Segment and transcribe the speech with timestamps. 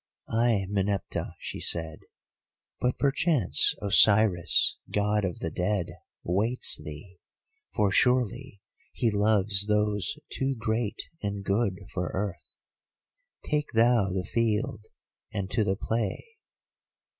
[0.29, 1.99] "'Ay, Meneptah,' she said,
[2.79, 5.91] 'but perchance Osiris, God of the Dead,
[6.23, 7.19] waits thee,
[7.75, 8.61] for surely
[8.93, 12.55] he loves those too great and good for earth.
[13.45, 14.87] Take thou the field
[15.31, 16.29] and to the play.